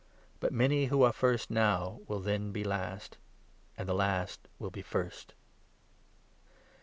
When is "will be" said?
4.57-4.81